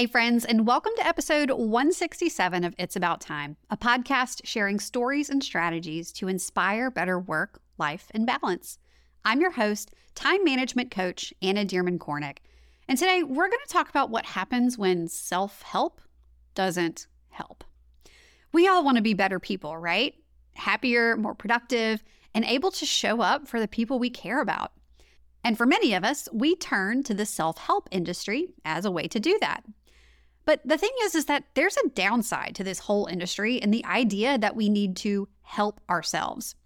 [0.00, 5.28] Hey, friends, and welcome to episode 167 of It's About Time, a podcast sharing stories
[5.28, 8.78] and strategies to inspire better work, life, and balance.
[9.26, 12.38] I'm your host, time management coach Anna Dearmon Kornick.
[12.88, 16.00] And today we're going to talk about what happens when self help
[16.54, 17.62] doesn't help.
[18.52, 20.14] We all want to be better people, right?
[20.54, 22.02] Happier, more productive,
[22.34, 24.72] and able to show up for the people we care about.
[25.44, 29.06] And for many of us, we turn to the self help industry as a way
[29.06, 29.62] to do that.
[30.50, 33.84] But the thing is, is that there's a downside to this whole industry and the
[33.84, 36.56] idea that we need to help ourselves.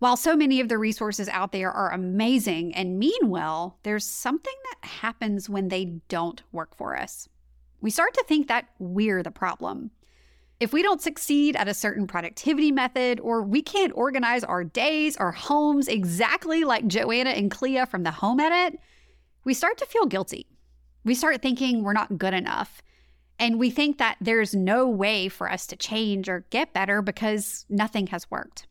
[0.00, 4.52] While so many of the resources out there are amazing and mean well, there's something
[4.70, 7.26] that happens when they don't work for us.
[7.80, 9.92] We start to think that we're the problem.
[10.60, 15.16] If we don't succeed at a certain productivity method, or we can't organize our days
[15.16, 18.78] or homes exactly like Joanna and Clea from the Home Edit,
[19.44, 20.46] we start to feel guilty.
[21.02, 22.82] We start thinking we're not good enough
[23.38, 27.66] and we think that there's no way for us to change or get better because
[27.68, 28.66] nothing has worked.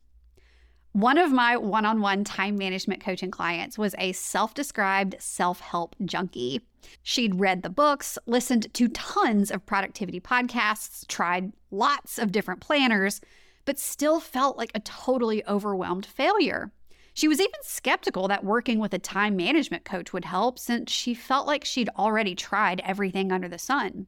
[0.92, 5.60] One of my one on one time management coaching clients was a self described self
[5.60, 6.62] help junkie.
[7.02, 13.20] She'd read the books, listened to tons of productivity podcasts, tried lots of different planners,
[13.66, 16.72] but still felt like a totally overwhelmed failure.
[17.12, 21.12] She was even skeptical that working with a time management coach would help since she
[21.12, 24.06] felt like she'd already tried everything under the sun.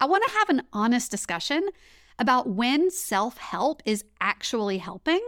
[0.00, 1.68] I want to have an honest discussion
[2.18, 5.20] about when self help is actually helping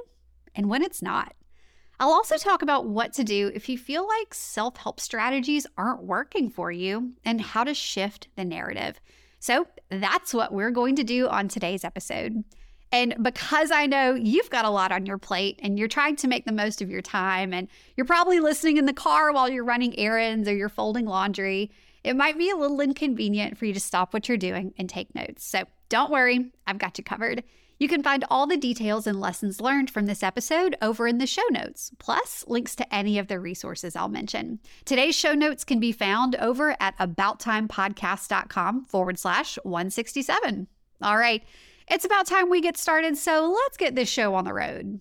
[0.55, 1.34] and when it's not.
[1.98, 6.03] I'll also talk about what to do if you feel like self help strategies aren't
[6.03, 9.00] working for you and how to shift the narrative.
[9.39, 12.45] So that's what we're going to do on today's episode.
[12.92, 16.28] And because I know you've got a lot on your plate and you're trying to
[16.28, 19.64] make the most of your time, and you're probably listening in the car while you're
[19.64, 21.70] running errands or you're folding laundry,
[22.07, 25.12] it might be a little inconvenient for you to stop what you're doing and take
[25.15, 25.45] notes.
[25.45, 27.43] So don't worry, I've got you covered.
[27.79, 31.27] You can find all the details and lessons learned from this episode over in the
[31.27, 34.61] show notes, plus links to any of the resources I'll mention.
[34.85, 40.69] Today's show notes can be found over at abouttimepodcast.com forward slash 167.
[41.03, 41.42] All right,
[41.91, 45.01] it's about time we get started, so let's get this show on the road.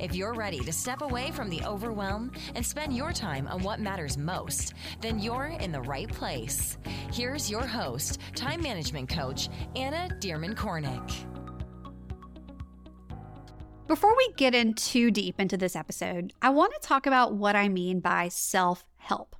[0.00, 3.80] If you're ready to step away from the overwhelm and spend your time on what
[3.80, 6.78] matters most, then you're in the right place.
[7.12, 11.26] Here's your host, time management coach, Anna Dearmon Kornick.
[13.86, 17.54] Before we get in too deep into this episode, I want to talk about what
[17.54, 19.36] I mean by self help.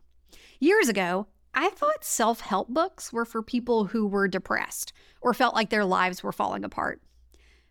[0.60, 5.54] Years ago, I thought self help books were for people who were depressed or felt
[5.56, 7.02] like their lives were falling apart.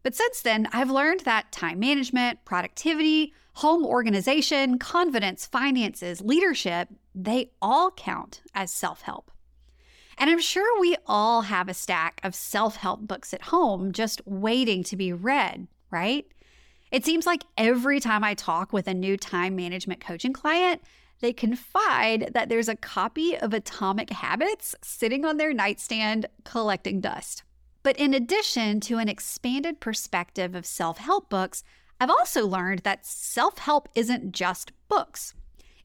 [0.06, 7.50] But since then, I've learned that time management, productivity, home organization, confidence, finances, leadership, they
[7.60, 9.32] all count as self help.
[10.20, 14.22] And I'm sure we all have a stack of self help books at home just
[14.28, 16.28] waiting to be read, right?
[16.92, 20.84] It seems like every time I talk with a new time management coaching client,
[21.20, 27.42] they confide that there's a copy of Atomic Habits sitting on their nightstand collecting dust.
[27.85, 31.63] But in addition to an expanded perspective of self help books,
[32.01, 35.35] I've also learned that self help isn't just books.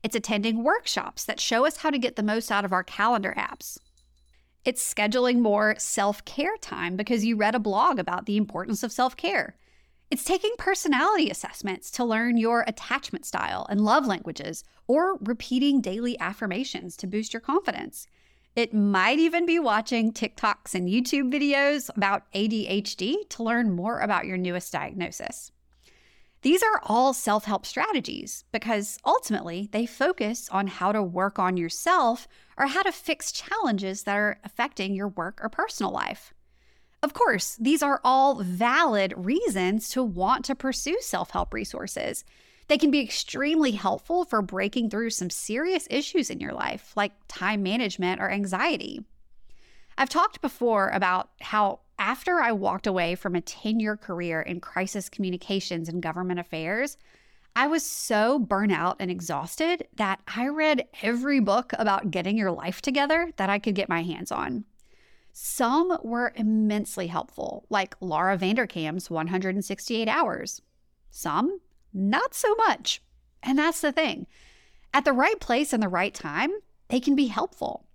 [0.02, 3.34] It's attending workshops that show us how to get the most out of our calendar
[3.36, 3.76] apps.
[4.64, 8.92] It's scheduling more self care time because you read a blog about the importance of
[8.92, 9.58] self care.
[10.10, 16.18] It's taking personality assessments to learn your attachment style and love languages, or repeating daily
[16.18, 18.06] affirmations to boost your confidence.
[18.56, 24.26] It might even be watching TikToks and YouTube videos about ADHD to learn more about
[24.26, 25.52] your newest diagnosis.
[26.42, 31.56] These are all self help strategies because ultimately they focus on how to work on
[31.56, 32.26] yourself
[32.56, 36.32] or how to fix challenges that are affecting your work or personal life.
[37.02, 42.24] Of course, these are all valid reasons to want to pursue self help resources.
[42.70, 47.10] They can be extremely helpful for breaking through some serious issues in your life, like
[47.26, 49.04] time management or anxiety.
[49.98, 54.60] I've talked before about how after I walked away from a 10 year career in
[54.60, 56.96] crisis communications and government affairs,
[57.56, 62.52] I was so burnt out and exhausted that I read every book about getting your
[62.52, 64.64] life together that I could get my hands on.
[65.32, 70.62] Some were immensely helpful, like Laura Vanderkam's 168 Hours,
[71.10, 71.58] some
[71.92, 73.02] not so much.
[73.42, 74.26] And that's the thing.
[74.92, 76.50] At the right place and the right time,
[76.88, 77.86] they can be helpful.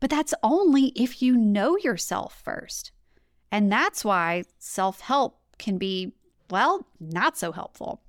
[0.00, 2.92] But that's only if you know yourself first.
[3.50, 6.12] And that's why self help can be,
[6.50, 8.02] well, not so helpful.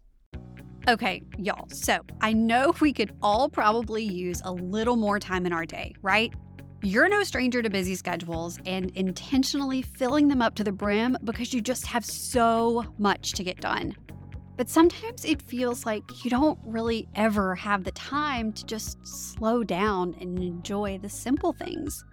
[0.87, 1.67] Okay, y'all.
[1.69, 5.93] So I know we could all probably use a little more time in our day,
[6.01, 6.33] right?
[6.81, 11.53] You're no stranger to busy schedules and intentionally filling them up to the brim because
[11.53, 13.95] you just have so much to get done.
[14.55, 19.63] But sometimes it feels like you don't really ever have the time to just slow
[19.63, 22.05] down and enjoy the simple things.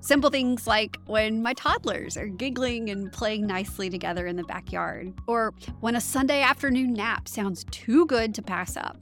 [0.00, 5.12] Simple things like when my toddlers are giggling and playing nicely together in the backyard,
[5.26, 8.98] or when a Sunday afternoon nap sounds too good to pass up.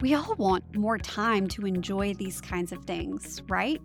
[0.00, 3.80] We all want more time to enjoy these kinds of things, right?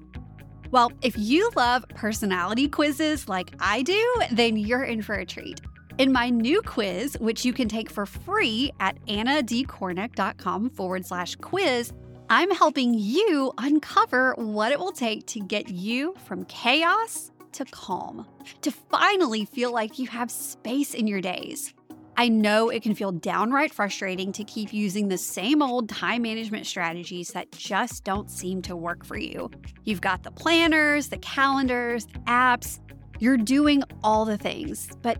[0.71, 5.61] Well, if you love personality quizzes like I do, then you're in for a treat.
[5.97, 11.91] In my new quiz, which you can take for free at annadcornick.com forward slash quiz,
[12.29, 18.25] I'm helping you uncover what it will take to get you from chaos to calm,
[18.61, 21.73] to finally feel like you have space in your days.
[22.15, 26.67] I know it can feel downright frustrating to keep using the same old time management
[26.67, 29.51] strategies that just don't seem to work for you.
[29.83, 32.79] You've got the planners, the calendars, apps,
[33.21, 35.19] you're doing all the things, but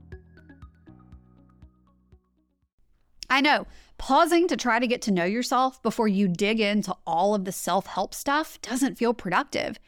[3.31, 3.65] I know,
[3.97, 7.53] pausing to try to get to know yourself before you dig into all of the
[7.53, 9.79] self help stuff doesn't feel productive.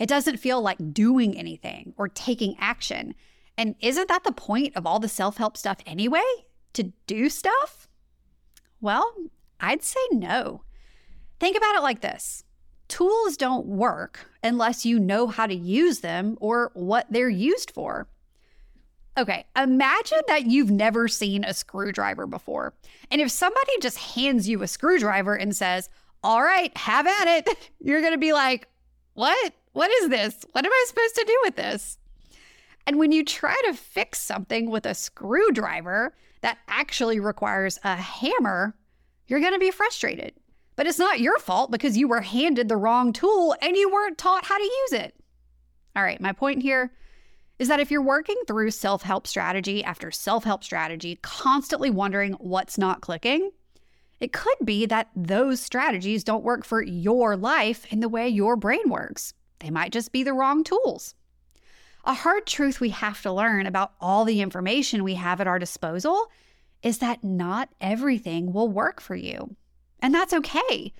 [0.00, 3.14] It doesn't feel like doing anything or taking action.
[3.56, 6.24] And isn't that the point of all the self help stuff anyway?
[6.72, 7.86] To do stuff?
[8.80, 9.14] Well,
[9.60, 10.64] I'd say no.
[11.38, 12.42] Think about it like this
[12.88, 18.08] tools don't work unless you know how to use them or what they're used for.
[19.18, 22.72] Okay, imagine that you've never seen a screwdriver before.
[23.10, 25.90] And if somebody just hands you a screwdriver and says,
[26.22, 28.68] All right, have at it, you're going to be like,
[29.14, 29.52] What?
[29.72, 30.44] What is this?
[30.52, 31.98] What am I supposed to do with this?
[32.86, 38.74] And when you try to fix something with a screwdriver that actually requires a hammer,
[39.26, 40.32] you're going to be frustrated.
[40.76, 44.16] But it's not your fault because you were handed the wrong tool and you weren't
[44.16, 45.14] taught how to use it.
[45.96, 46.92] All right, my point here
[47.58, 52.34] is that if you're working through self help strategy after self help strategy, constantly wondering
[52.34, 53.50] what's not clicking,
[54.20, 58.56] it could be that those strategies don't work for your life in the way your
[58.56, 59.34] brain works.
[59.60, 61.14] They might just be the wrong tools.
[62.04, 65.58] A hard truth we have to learn about all the information we have at our
[65.58, 66.30] disposal
[66.82, 69.56] is that not everything will work for you.
[70.00, 70.94] And that's okay.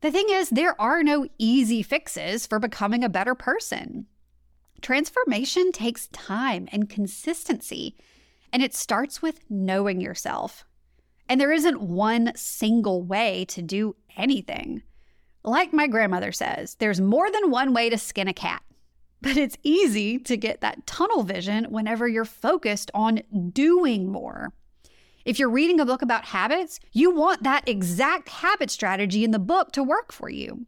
[0.00, 4.06] The thing is, there are no easy fixes for becoming a better person.
[4.82, 7.94] Transformation takes time and consistency,
[8.52, 10.64] and it starts with knowing yourself.
[11.28, 14.82] And there isn't one single way to do anything.
[15.44, 18.62] Like my grandmother says, there's more than one way to skin a cat.
[19.20, 23.22] But it's easy to get that tunnel vision whenever you're focused on
[23.52, 24.52] doing more.
[25.24, 29.38] If you're reading a book about habits, you want that exact habit strategy in the
[29.38, 30.66] book to work for you.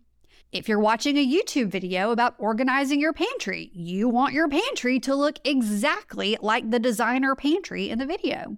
[0.55, 5.13] If you're watching a YouTube video about organizing your pantry, you want your pantry to
[5.13, 8.57] look exactly like the designer pantry in the video.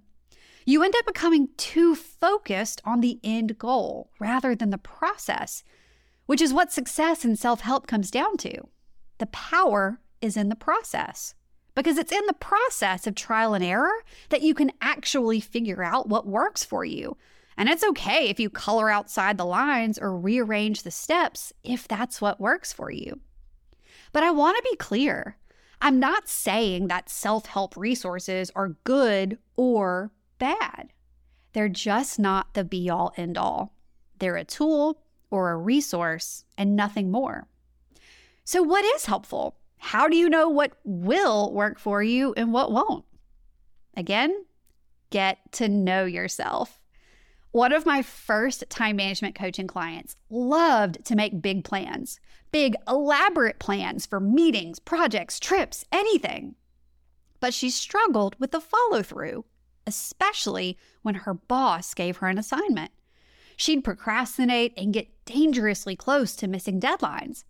[0.63, 5.63] You end up becoming too focused on the end goal rather than the process,
[6.27, 8.67] which is what success and self help comes down to.
[9.17, 11.33] The power is in the process
[11.73, 16.07] because it's in the process of trial and error that you can actually figure out
[16.07, 17.17] what works for you
[17.57, 22.21] and it's okay if you color outside the lines or rearrange the steps if that's
[22.21, 23.19] what works for you.
[24.13, 25.37] But I want to be clear
[25.81, 30.93] I'm not saying that self help resources are good or bad.
[31.53, 33.73] they're just not the be all end all.
[34.19, 37.47] They're a tool or a resource and nothing more.
[38.43, 39.57] So, what is helpful?
[39.77, 43.05] How do you know what will work for you and what won't?
[43.95, 44.45] Again,
[45.09, 46.79] get to know yourself.
[47.57, 52.19] One of my first time management coaching clients loved to make big plans,
[52.51, 56.53] big, elaborate plans for meetings, projects, trips, anything.
[57.39, 59.43] But she struggled with the follow through,
[59.87, 62.91] especially when her boss gave her an assignment.
[63.55, 67.43] She'd procrastinate and get dangerously close to missing deadlines.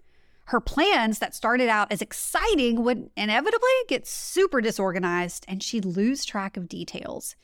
[0.46, 6.24] Her plans that started out as exciting would inevitably get super disorganized and she'd lose
[6.24, 7.36] track of details.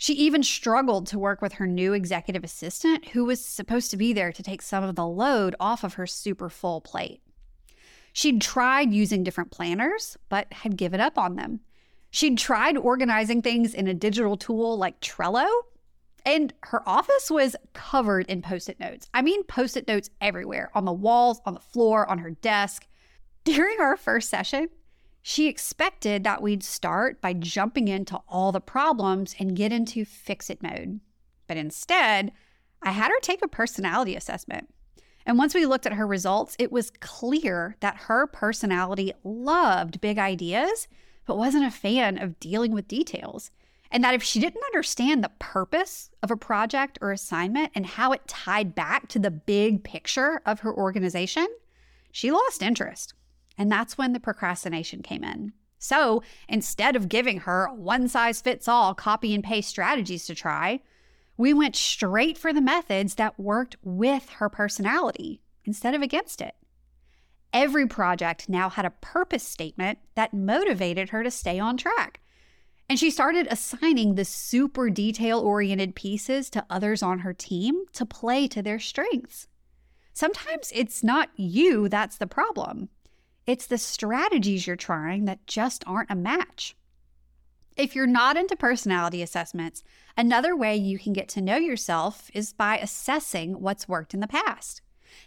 [0.00, 4.14] She even struggled to work with her new executive assistant, who was supposed to be
[4.14, 7.20] there to take some of the load off of her super full plate.
[8.14, 11.60] She'd tried using different planners, but had given up on them.
[12.10, 15.46] She'd tried organizing things in a digital tool like Trello,
[16.24, 19.06] and her office was covered in post it notes.
[19.12, 22.86] I mean, post it notes everywhere on the walls, on the floor, on her desk.
[23.44, 24.68] During our first session,
[25.22, 30.48] she expected that we'd start by jumping into all the problems and get into fix
[30.48, 31.00] it mode.
[31.46, 32.32] But instead,
[32.82, 34.72] I had her take a personality assessment.
[35.26, 40.18] And once we looked at her results, it was clear that her personality loved big
[40.18, 40.88] ideas,
[41.26, 43.50] but wasn't a fan of dealing with details.
[43.90, 48.12] And that if she didn't understand the purpose of a project or assignment and how
[48.12, 51.46] it tied back to the big picture of her organization,
[52.12, 53.14] she lost interest.
[53.60, 55.52] And that's when the procrastination came in.
[55.78, 60.80] So instead of giving her one size fits all copy and paste strategies to try,
[61.36, 66.54] we went straight for the methods that worked with her personality instead of against it.
[67.52, 72.20] Every project now had a purpose statement that motivated her to stay on track.
[72.88, 78.06] And she started assigning the super detail oriented pieces to others on her team to
[78.06, 79.48] play to their strengths.
[80.14, 82.88] Sometimes it's not you that's the problem.
[83.50, 86.76] It's the strategies you're trying that just aren't a match.
[87.76, 89.82] If you're not into personality assessments,
[90.16, 94.28] another way you can get to know yourself is by assessing what's worked in the
[94.28, 94.82] past.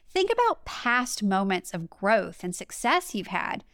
[0.09, 3.65] Think about past moments of growth and success you've had.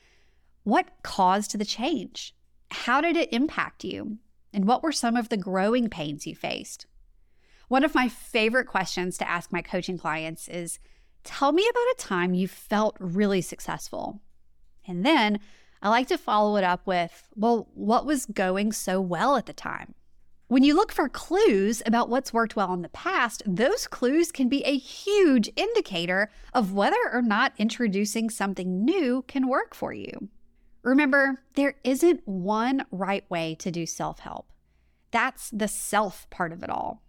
[0.64, 2.34] What caused the change?
[2.72, 4.18] How did it impact you?
[4.52, 6.88] And what were some of the growing pains you faced?
[7.68, 10.80] One of my favorite questions to ask my coaching clients is
[11.24, 14.22] Tell me about a time you felt really successful.
[14.90, 15.40] And then
[15.82, 19.54] I like to follow it up with, well, what was going so well at the
[19.54, 19.94] time?
[20.48, 24.50] When you look for clues about what's worked well in the past, those clues can
[24.50, 30.30] be a huge indicator of whether or not introducing something new can work for you.
[30.82, 34.52] Remember, there isn't one right way to do self help.
[35.12, 37.04] That's the self part of it all.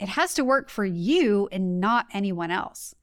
[0.00, 2.96] It has to work for you and not anyone else.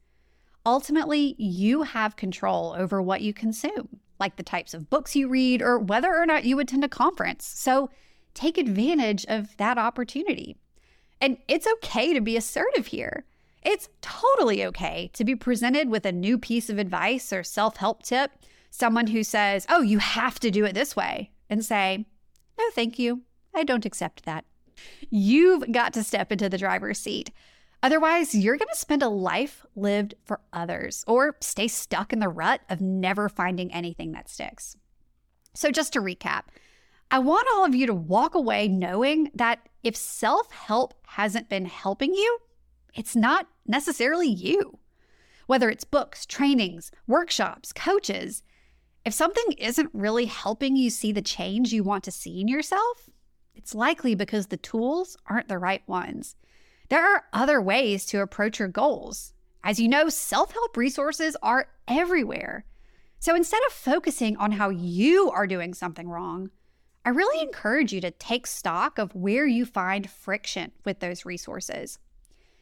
[0.65, 5.61] Ultimately, you have control over what you consume like the types of books you read
[5.61, 7.45] or whether or not you attend a conference.
[7.45, 7.89] So
[8.33, 10.57] take advantage of that opportunity.
[11.19, 13.25] And it's okay to be assertive here.
[13.63, 18.03] It's totally okay to be presented with a new piece of advice or self help
[18.03, 18.31] tip,
[18.69, 22.05] someone who says, Oh, you have to do it this way, and say,
[22.57, 23.23] No, thank you.
[23.55, 24.45] I don't accept that.
[25.09, 27.31] You've got to step into the driver's seat.
[27.83, 32.29] Otherwise, you're going to spend a life lived for others or stay stuck in the
[32.29, 34.75] rut of never finding anything that sticks.
[35.53, 36.43] So, just to recap,
[37.09, 41.65] I want all of you to walk away knowing that if self help hasn't been
[41.65, 42.39] helping you,
[42.95, 44.79] it's not necessarily you.
[45.45, 48.43] Whether it's books, trainings, workshops, coaches,
[49.05, 53.09] if something isn't really helping you see the change you want to see in yourself,
[53.55, 56.35] it's likely because the tools aren't the right ones.
[56.89, 59.33] There are other ways to approach your goals.
[59.63, 62.65] As you know, self help resources are everywhere.
[63.19, 66.49] So instead of focusing on how you are doing something wrong,
[67.03, 71.99] I really encourage you to take stock of where you find friction with those resources.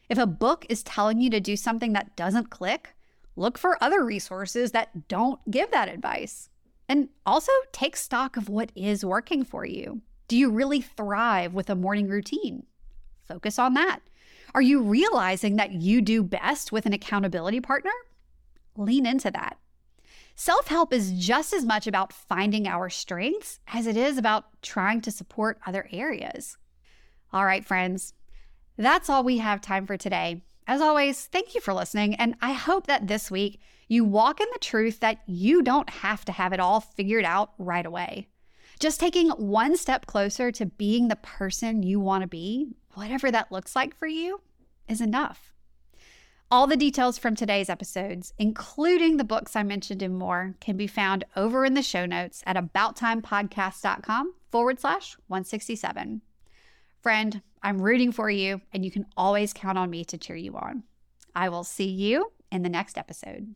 [0.09, 2.95] If a book is telling you to do something that doesn't click,
[3.35, 6.49] look for other resources that don't give that advice.
[6.87, 10.01] And also take stock of what is working for you.
[10.27, 12.65] Do you really thrive with a morning routine?
[13.27, 14.01] Focus on that.
[14.55, 17.91] Are you realizing that you do best with an accountability partner?
[18.77, 19.57] Lean into that.
[20.33, 25.01] Self help is just as much about finding our strengths as it is about trying
[25.01, 26.55] to support other areas.
[27.33, 28.13] All right, friends,
[28.77, 30.41] that's all we have time for today.
[30.67, 33.59] As always, thank you for listening, and I hope that this week
[33.89, 37.51] you walk in the truth that you don't have to have it all figured out
[37.57, 38.29] right away.
[38.79, 43.51] Just taking one step closer to being the person you want to be whatever that
[43.51, 44.41] looks like for you
[44.87, 45.53] is enough.
[46.51, 50.87] All the details from today's episodes, including the books I mentioned and more, can be
[50.87, 56.21] found over in the show notes at abouttimepodcast.com forward slash 167.
[57.01, 60.55] Friend, I'm rooting for you, and you can always count on me to cheer you
[60.55, 60.83] on.
[61.35, 63.55] I will see you in the next episode.